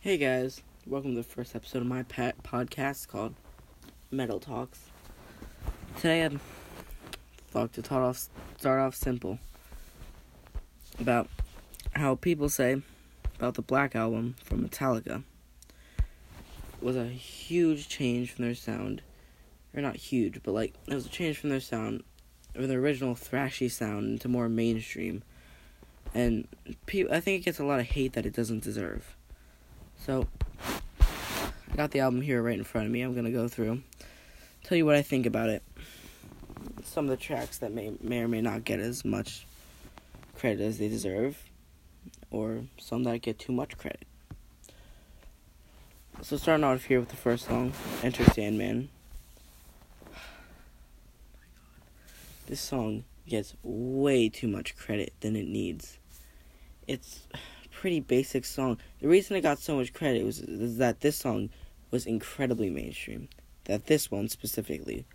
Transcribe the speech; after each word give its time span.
Hey 0.00 0.16
guys, 0.16 0.62
welcome 0.86 1.10
to 1.10 1.16
the 1.16 1.24
first 1.24 1.56
episode 1.56 1.82
of 1.82 1.88
my 1.88 2.04
pet 2.04 2.40
podcast 2.44 3.08
called 3.08 3.34
Metal 4.12 4.38
Talks. 4.38 4.78
Today 5.96 6.24
I 6.24 6.30
thought 7.48 7.72
to 7.72 7.82
start 7.82 8.04
off, 8.04 8.28
start 8.58 8.80
off 8.80 8.94
simple 8.94 9.40
about 11.00 11.28
how 11.96 12.14
people 12.14 12.48
say 12.48 12.80
about 13.40 13.54
the 13.54 13.62
Black 13.62 13.96
Album 13.96 14.36
from 14.44 14.66
Metallica 14.66 15.24
it 15.98 16.84
was 16.84 16.94
a 16.94 17.06
huge 17.08 17.88
change 17.88 18.30
from 18.30 18.44
their 18.44 18.54
sound, 18.54 19.02
or 19.74 19.82
not 19.82 19.96
huge, 19.96 20.44
but 20.44 20.52
like 20.52 20.74
it 20.86 20.94
was 20.94 21.06
a 21.06 21.10
change 21.10 21.38
from 21.38 21.50
their 21.50 21.58
sound, 21.58 22.04
from 22.54 22.68
the 22.68 22.76
original 22.76 23.16
thrashy 23.16 23.68
sound 23.68 24.10
into 24.10 24.28
more 24.28 24.48
mainstream, 24.48 25.24
and 26.14 26.46
pe- 26.86 27.10
I 27.10 27.18
think 27.18 27.40
it 27.40 27.44
gets 27.44 27.58
a 27.58 27.64
lot 27.64 27.80
of 27.80 27.86
hate 27.86 28.12
that 28.12 28.26
it 28.26 28.32
doesn't 28.32 28.62
deserve. 28.62 29.16
So, 30.04 30.26
I 31.00 31.76
got 31.76 31.90
the 31.90 32.00
album 32.00 32.22
here 32.22 32.42
right 32.42 32.56
in 32.56 32.64
front 32.64 32.86
of 32.86 32.92
me. 32.92 33.02
I'm 33.02 33.14
gonna 33.14 33.30
go 33.30 33.48
through, 33.48 33.82
tell 34.64 34.78
you 34.78 34.86
what 34.86 34.94
I 34.94 35.02
think 35.02 35.26
about 35.26 35.50
it. 35.50 35.62
Some 36.84 37.04
of 37.04 37.10
the 37.10 37.16
tracks 37.16 37.58
that 37.58 37.72
may 37.72 37.92
may 38.00 38.20
or 38.20 38.28
may 38.28 38.40
not 38.40 38.64
get 38.64 38.80
as 38.80 39.04
much 39.04 39.46
credit 40.36 40.60
as 40.60 40.78
they 40.78 40.88
deserve, 40.88 41.42
or 42.30 42.64
some 42.78 43.04
that 43.04 43.22
get 43.22 43.38
too 43.38 43.52
much 43.52 43.76
credit. 43.76 44.06
So 46.22 46.36
starting 46.36 46.64
off 46.64 46.84
here 46.84 46.98
with 47.00 47.10
the 47.10 47.16
first 47.16 47.46
song, 47.46 47.72
Enter 48.02 48.24
Sandman. 48.24 48.88
This 52.46 52.60
song 52.60 53.04
gets 53.28 53.54
way 53.62 54.28
too 54.28 54.48
much 54.48 54.74
credit 54.76 55.12
than 55.20 55.36
it 55.36 55.46
needs. 55.46 55.98
It's 56.86 57.20
pretty 57.80 58.00
basic 58.00 58.44
song. 58.44 58.76
The 59.00 59.06
reason 59.06 59.36
it 59.36 59.42
got 59.42 59.60
so 59.60 59.76
much 59.76 59.92
credit 59.92 60.24
was 60.24 60.42
that 60.48 61.00
this 61.00 61.16
song 61.16 61.50
was 61.92 62.06
incredibly 62.06 62.70
mainstream. 62.70 63.28
That 63.66 63.86
this 63.86 64.10
one 64.10 64.28
specifically 64.28 65.06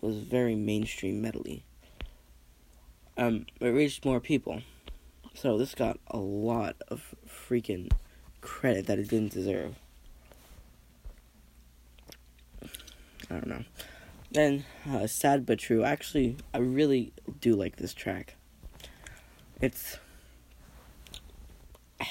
was 0.00 0.16
very 0.16 0.56
mainstream 0.56 1.22
metally. 1.22 1.62
Um, 3.16 3.46
it 3.60 3.68
reached 3.68 4.04
more 4.04 4.18
people, 4.18 4.62
so 5.34 5.56
this 5.56 5.76
got 5.76 6.00
a 6.08 6.16
lot 6.16 6.74
of 6.88 7.14
freaking 7.28 7.92
credit 8.40 8.86
that 8.86 8.98
it 8.98 9.08
didn't 9.08 9.32
deserve. 9.32 9.76
I 13.30 13.34
don't 13.34 13.46
know. 13.46 13.64
Then, 14.32 14.64
uh, 14.90 15.06
sad 15.06 15.46
but 15.46 15.60
true. 15.60 15.84
Actually, 15.84 16.36
I 16.52 16.58
really 16.58 17.12
do 17.40 17.54
like 17.54 17.76
this 17.76 17.94
track. 17.94 18.34
It's 19.60 19.98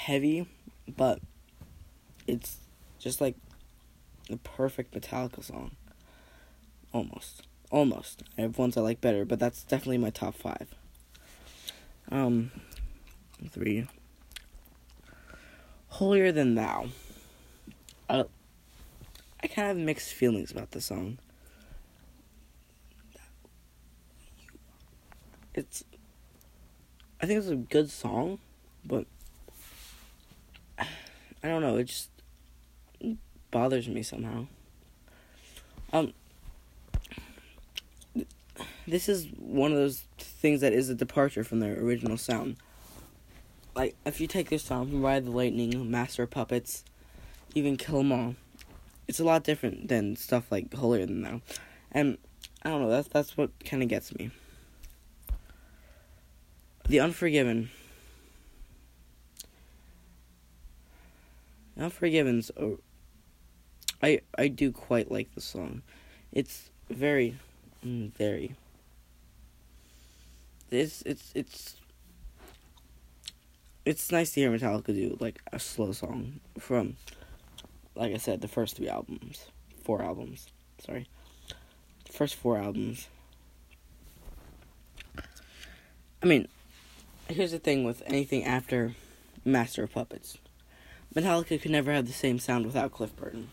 heavy, 0.02 0.48
but 0.96 1.20
it's 2.26 2.58
just 2.98 3.20
like 3.20 3.36
the 4.28 4.36
perfect 4.36 4.94
Metallica 4.94 5.44
song. 5.44 5.72
Almost. 6.92 7.42
Almost. 7.70 8.24
I 8.36 8.42
have 8.42 8.58
ones 8.58 8.76
I 8.76 8.80
like 8.80 9.00
better, 9.00 9.24
but 9.24 9.38
that's 9.38 9.62
definitely 9.62 9.98
my 9.98 10.10
top 10.10 10.34
five. 10.34 10.74
Um, 12.10 12.50
three. 13.48 13.86
Holier 15.88 16.32
Than 16.32 16.56
Thou. 16.56 16.88
I, 18.10 18.24
I 19.42 19.46
kind 19.46 19.70
of 19.70 19.76
have 19.76 19.86
mixed 19.86 20.12
feelings 20.12 20.50
about 20.50 20.72
the 20.72 20.80
song. 20.80 21.18
It's. 25.54 25.84
I 27.20 27.26
think 27.26 27.38
it's 27.38 27.48
a 27.48 27.56
good 27.56 27.88
song, 27.88 28.38
but 28.84 29.06
I 31.42 31.48
don't 31.48 31.62
know. 31.62 31.76
It 31.76 31.84
just 31.84 32.10
bothers 33.50 33.88
me 33.88 34.02
somehow. 34.02 34.46
Um, 35.92 36.12
this 38.86 39.08
is 39.08 39.26
one 39.38 39.72
of 39.72 39.78
those 39.78 40.04
things 40.18 40.60
that 40.60 40.72
is 40.72 40.88
a 40.88 40.94
departure 40.94 41.44
from 41.44 41.60
their 41.60 41.78
original 41.78 42.16
sound. 42.16 42.56
Like, 43.74 43.96
if 44.04 44.20
you 44.20 44.26
take 44.26 44.50
this 44.50 44.62
song 44.62 44.88
from 44.88 45.02
Ride 45.02 45.24
the 45.24 45.30
Lightning, 45.30 45.90
Master 45.90 46.26
Puppets, 46.26 46.84
even 47.54 47.76
Kill 47.76 48.00
'Em 48.00 48.12
All, 48.12 48.34
it's 49.08 49.18
a 49.18 49.24
lot 49.24 49.44
different 49.44 49.88
than 49.88 50.16
stuff 50.16 50.50
like 50.50 50.72
Holier 50.72 51.06
Than 51.06 51.22
Thou. 51.22 51.40
And, 51.90 52.18
I 52.62 52.70
don't 52.70 52.82
know, 52.82 52.90
that's, 52.90 53.08
that's 53.08 53.36
what 53.36 53.50
kind 53.64 53.82
of 53.82 53.88
gets 53.88 54.14
me. 54.14 54.30
The 56.88 57.00
Unforgiven. 57.00 57.70
Unforgiven's. 61.82 62.50
Oh, 62.56 62.78
I 64.00 64.20
I 64.38 64.48
do 64.48 64.70
quite 64.70 65.10
like 65.10 65.34
the 65.34 65.40
song. 65.40 65.82
It's 66.30 66.70
very, 66.88 67.36
mm, 67.84 68.12
very. 68.12 68.54
It's 70.70 71.02
it's 71.02 71.32
it's. 71.34 71.76
It's 73.84 74.12
nice 74.12 74.30
to 74.32 74.40
hear 74.40 74.50
Metallica 74.52 74.86
do 74.86 75.16
like 75.18 75.40
a 75.52 75.58
slow 75.58 75.90
song 75.90 76.38
from, 76.56 76.96
like 77.96 78.14
I 78.14 78.16
said, 78.18 78.40
the 78.40 78.46
first 78.46 78.76
three 78.76 78.88
albums, 78.88 79.46
four 79.82 80.02
albums. 80.02 80.46
Sorry, 80.78 81.08
the 82.06 82.12
first 82.12 82.36
four 82.36 82.58
albums. 82.58 83.08
I 86.22 86.26
mean, 86.26 86.46
here's 87.26 87.50
the 87.50 87.58
thing 87.58 87.82
with 87.82 88.04
anything 88.06 88.44
after 88.44 88.94
Master 89.44 89.82
of 89.82 89.92
Puppets. 89.92 90.38
Metallica 91.14 91.60
could 91.60 91.70
never 91.70 91.92
have 91.92 92.06
the 92.06 92.12
same 92.12 92.38
sound 92.38 92.64
without 92.64 92.92
Cliff 92.92 93.14
Burton. 93.14 93.50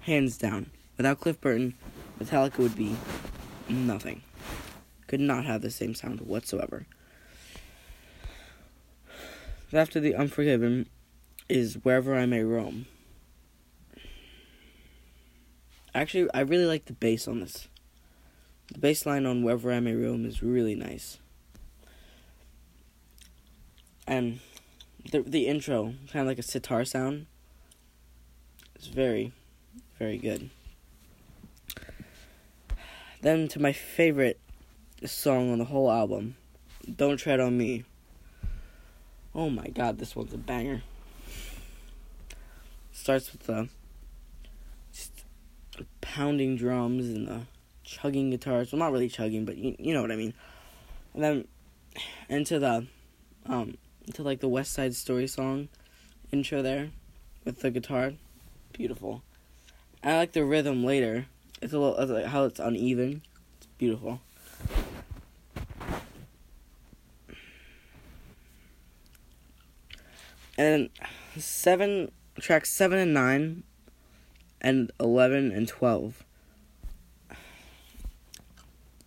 Hands 0.00 0.36
down. 0.36 0.70
Without 0.96 1.20
Cliff 1.20 1.40
Burton, 1.40 1.74
Metallica 2.20 2.58
would 2.58 2.76
be 2.76 2.96
nothing. 3.68 4.22
Could 5.06 5.20
not 5.20 5.44
have 5.44 5.62
the 5.62 5.70
same 5.70 5.94
sound 5.94 6.20
whatsoever. 6.20 6.86
After 9.72 10.00
the 10.00 10.14
Unforgiven 10.14 10.88
is 11.48 11.74
Wherever 11.84 12.16
I 12.16 12.26
May 12.26 12.42
Roam. 12.42 12.86
Actually, 15.94 16.28
I 16.34 16.40
really 16.40 16.66
like 16.66 16.86
the 16.86 16.92
bass 16.92 17.28
on 17.28 17.40
this. 17.40 17.68
The 18.72 18.78
bass 18.78 19.06
line 19.06 19.26
on 19.26 19.44
Wherever 19.44 19.72
I 19.72 19.80
May 19.80 19.94
Roam 19.94 20.26
is 20.26 20.42
really 20.42 20.74
nice. 20.74 21.18
And 24.06 24.40
the 25.10 25.22
the 25.22 25.46
intro, 25.46 25.94
kind 26.12 26.22
of 26.22 26.26
like 26.26 26.38
a 26.38 26.42
sitar 26.42 26.84
sound. 26.84 27.26
It's 28.74 28.88
very, 28.88 29.32
very 29.98 30.18
good. 30.18 30.50
Then 33.22 33.48
to 33.48 33.60
my 33.60 33.72
favorite 33.72 34.38
song 35.04 35.50
on 35.52 35.58
the 35.58 35.64
whole 35.64 35.90
album, 35.90 36.36
"Don't 36.94 37.16
Tread 37.16 37.40
on 37.40 37.56
Me." 37.56 37.84
Oh 39.34 39.50
my 39.50 39.68
god, 39.68 39.98
this 39.98 40.16
one's 40.16 40.32
a 40.32 40.38
banger. 40.38 40.82
Starts 42.92 43.32
with 43.32 43.42
the 43.42 43.68
pounding 46.00 46.56
drums 46.56 47.08
and 47.08 47.28
the 47.28 47.40
chugging 47.84 48.30
guitars. 48.30 48.72
Well, 48.72 48.78
not 48.78 48.92
really 48.92 49.08
chugging, 49.08 49.44
but 49.44 49.56
you, 49.56 49.76
you 49.78 49.92
know 49.92 50.00
what 50.00 50.10
I 50.10 50.16
mean. 50.16 50.34
And 51.14 51.22
then 51.22 51.48
into 52.28 52.58
the 52.58 52.86
um, 53.46 53.76
to 54.14 54.22
like 54.22 54.40
the 54.40 54.48
West 54.48 54.72
Side 54.72 54.94
Story 54.94 55.26
song 55.26 55.68
intro 56.32 56.62
there 56.62 56.90
with 57.44 57.60
the 57.60 57.70
guitar. 57.70 58.12
Beautiful. 58.72 59.22
I 60.02 60.16
like 60.16 60.32
the 60.32 60.44
rhythm 60.44 60.84
later. 60.84 61.26
It's 61.60 61.72
a 61.72 61.78
little 61.78 62.14
like 62.14 62.26
how 62.26 62.44
it's 62.44 62.60
uneven. 62.60 63.22
It's 63.56 63.66
beautiful. 63.78 64.20
And 70.58 70.90
seven 71.36 72.12
tracks 72.40 72.72
seven 72.72 72.98
and 72.98 73.12
nine 73.12 73.62
and 74.60 74.90
eleven 75.00 75.52
and 75.52 75.68
twelve. 75.68 76.24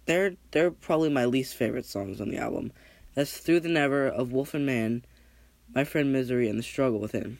They're 0.05 0.35
they're 0.51 0.71
probably 0.71 1.09
my 1.09 1.25
least 1.25 1.55
favorite 1.55 1.85
songs 1.85 2.19
on 2.19 2.29
the 2.29 2.37
album. 2.37 2.71
That's 3.19 3.37
Through 3.37 3.59
the 3.59 3.67
Never 3.67 4.07
of 4.07 4.31
Wolf 4.31 4.53
and 4.53 4.65
Man, 4.65 5.03
My 5.75 5.83
Friend 5.83 6.09
Misery, 6.09 6.47
and 6.47 6.57
The 6.57 6.63
Struggle 6.63 7.01
Within. 7.01 7.37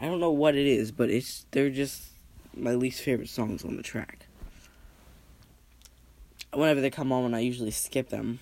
I 0.00 0.06
don't 0.06 0.18
know 0.18 0.32
what 0.32 0.56
it 0.56 0.66
is, 0.66 0.90
but 0.90 1.10
it's 1.10 1.46
they're 1.52 1.70
just 1.70 2.08
my 2.56 2.74
least 2.74 3.02
favorite 3.02 3.28
songs 3.28 3.64
on 3.64 3.76
the 3.76 3.84
track. 3.84 4.26
Whenever 6.52 6.80
they 6.80 6.90
come 6.90 7.12
on, 7.12 7.34
I 7.34 7.38
usually 7.38 7.70
skip 7.70 8.08
them. 8.08 8.40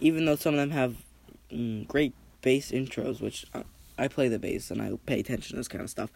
Even 0.00 0.26
though 0.26 0.36
some 0.36 0.52
of 0.52 0.60
them 0.60 0.72
have 0.72 0.96
mm, 1.50 1.88
great 1.88 2.12
bass 2.42 2.70
intros, 2.72 3.22
which 3.22 3.46
I 3.96 4.08
play 4.08 4.28
the 4.28 4.38
bass 4.38 4.70
and 4.70 4.82
I 4.82 4.92
pay 5.06 5.20
attention 5.20 5.52
to 5.52 5.56
this 5.56 5.68
kind 5.68 5.82
of 5.82 5.88
stuff 5.88 6.10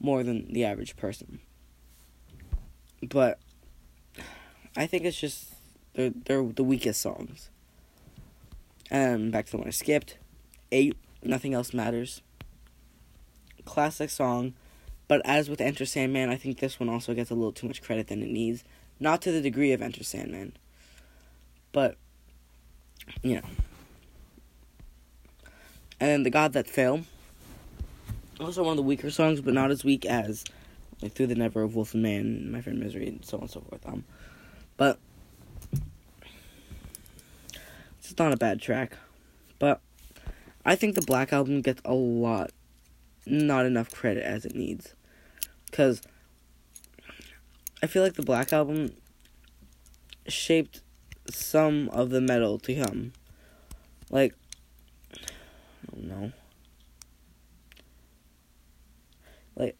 more 0.00 0.24
than 0.24 0.52
the 0.52 0.64
average 0.64 0.96
person. 0.96 1.38
But 3.00 3.38
I 4.78 4.86
think 4.86 5.04
it's 5.04 5.20
just 5.20 5.52
they're 5.94 6.10
they're 6.10 6.42
the 6.42 6.64
weakest 6.64 7.00
songs. 7.00 7.50
And 8.90 9.30
back 9.30 9.46
to 9.46 9.50
the 9.52 9.58
one 9.58 9.66
I 9.66 9.70
skipped. 9.70 10.16
Eight, 10.72 10.96
Nothing 11.22 11.52
Else 11.52 11.74
Matters. 11.74 12.22
Classic 13.64 14.08
song, 14.08 14.54
but 15.08 15.20
as 15.24 15.50
with 15.50 15.60
Enter 15.60 15.84
Sandman, 15.84 16.30
I 16.30 16.36
think 16.36 16.58
this 16.58 16.78
one 16.78 16.88
also 16.88 17.12
gets 17.12 17.30
a 17.30 17.34
little 17.34 17.52
too 17.52 17.66
much 17.66 17.82
credit 17.82 18.06
than 18.06 18.22
it 18.22 18.30
needs. 18.30 18.64
Not 19.00 19.20
to 19.22 19.32
the 19.32 19.40
degree 19.40 19.72
of 19.72 19.82
Enter 19.82 20.04
Sandman. 20.04 20.52
But, 21.72 21.96
you 23.22 23.36
know. 23.36 23.48
And 26.00 26.10
then 26.10 26.22
The 26.22 26.30
God 26.30 26.52
That 26.54 26.66
Fell. 26.66 27.02
Also 28.40 28.62
one 28.62 28.72
of 28.72 28.76
the 28.76 28.82
weaker 28.82 29.10
songs, 29.10 29.40
but 29.40 29.52
not 29.52 29.70
as 29.70 29.84
weak 29.84 30.06
as 30.06 30.44
like 31.02 31.12
Through 31.12 31.26
the 31.26 31.34
Never 31.34 31.62
of 31.62 31.74
Wolf 31.74 31.92
and 31.92 32.02
Man, 32.02 32.52
My 32.52 32.60
Friend 32.60 32.78
Misery, 32.78 33.08
and 33.08 33.24
so 33.24 33.36
on 33.36 33.42
and 33.42 33.50
so 33.50 33.60
forth. 33.60 33.86
Um, 33.86 34.04
but 34.78 34.98
it's 37.98 38.16
not 38.18 38.32
a 38.32 38.38
bad 38.38 38.62
track. 38.62 38.96
But 39.58 39.82
I 40.64 40.74
think 40.74 40.94
the 40.94 41.02
Black 41.02 41.34
Album 41.34 41.60
gets 41.60 41.82
a 41.84 41.92
lot, 41.92 42.52
not 43.26 43.66
enough 43.66 43.90
credit 43.90 44.22
as 44.22 44.46
it 44.46 44.54
needs. 44.54 44.94
Because 45.66 46.00
I 47.82 47.86
feel 47.86 48.02
like 48.02 48.14
the 48.14 48.22
Black 48.22 48.52
Album 48.52 48.94
shaped 50.26 50.80
some 51.28 51.88
of 51.90 52.10
the 52.10 52.20
metal 52.20 52.58
to 52.60 52.74
come. 52.74 53.12
Like, 54.10 54.34
I 55.12 55.94
don't 55.94 56.08
know. 56.08 56.32
Like, 59.56 59.76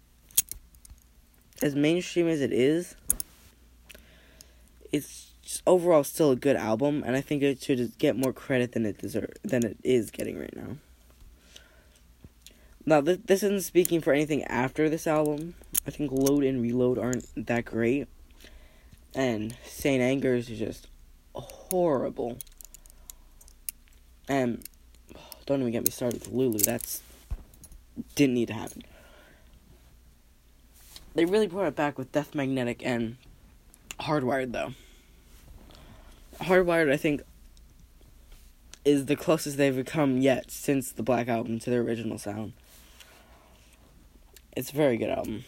as 1.62 1.74
mainstream 1.74 2.28
as 2.28 2.40
it 2.40 2.52
is, 2.52 2.96
it's 4.92 5.32
overall 5.66 6.04
still 6.04 6.30
a 6.30 6.36
good 6.36 6.56
album, 6.56 7.02
and 7.06 7.16
I 7.16 7.20
think 7.20 7.42
it 7.42 7.62
should 7.62 7.96
get 7.98 8.16
more 8.16 8.32
credit 8.32 8.72
than 8.72 8.86
it 8.86 8.98
deserve 8.98 9.30
than 9.42 9.64
it 9.64 9.76
is 9.82 10.10
getting 10.10 10.38
right 10.38 10.54
now. 10.54 10.76
Now, 12.84 13.00
th- 13.02 13.20
this 13.26 13.42
isn't 13.42 13.62
speaking 13.62 14.00
for 14.00 14.12
anything 14.12 14.44
after 14.44 14.88
this 14.88 15.06
album. 15.06 15.54
I 15.86 15.90
think 15.90 16.10
Load 16.10 16.44
and 16.44 16.62
Reload 16.62 16.98
aren't 16.98 17.26
that 17.46 17.66
great, 17.66 18.08
and 19.14 19.54
Saint 19.64 20.02
Anger 20.02 20.34
is 20.34 20.46
just 20.46 20.88
horrible. 21.34 22.38
And 24.28 24.64
don't 25.46 25.60
even 25.60 25.72
get 25.72 25.84
me 25.84 25.90
started 25.90 26.20
with 26.20 26.32
Lulu. 26.32 26.58
That's 26.60 27.02
didn't 28.14 28.34
need 28.34 28.48
to 28.48 28.54
happen. 28.54 28.82
They 31.14 31.24
really 31.24 31.46
brought 31.46 31.66
it 31.66 31.76
back 31.76 31.98
with 31.98 32.12
Death 32.12 32.34
Magnetic 32.34 32.80
and 32.84 33.16
Hardwired, 34.08 34.52
though. 34.52 34.72
Hardwired, 36.40 36.90
I 36.90 36.96
think, 36.96 37.20
is 38.82 39.04
the 39.04 39.16
closest 39.16 39.58
they've 39.58 39.84
come 39.84 40.16
yet 40.16 40.50
since 40.50 40.90
the 40.90 41.02
Black 41.02 41.28
Album 41.28 41.58
to 41.58 41.68
their 41.68 41.82
original 41.82 42.16
sound. 42.16 42.54
It's 44.56 44.72
a 44.72 44.74
very 44.74 44.96
good 44.96 45.10
album. 45.10 45.44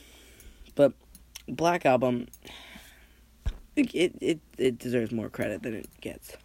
But 0.74 0.92
Black 1.48 1.86
Album, 1.86 2.28
it, 3.76 4.14
it, 4.20 4.40
it 4.58 4.78
deserves 4.78 5.10
more 5.10 5.30
credit 5.30 5.62
than 5.62 5.74
it 5.74 5.88
gets. 6.02 6.36